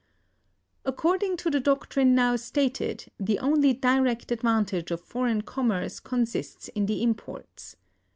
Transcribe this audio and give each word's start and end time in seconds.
According 0.83 1.37
to 1.37 1.51
the 1.51 1.59
doctrine 1.59 2.15
now 2.15 2.35
stated, 2.35 3.11
the 3.19 3.37
only 3.37 3.71
direct 3.73 4.31
advantage 4.31 4.89
of 4.89 4.99
foreign 4.99 5.43
commerce 5.43 5.99
consists 5.99 6.69
in 6.69 6.87
the 6.87 7.03
imports. 7.03 7.75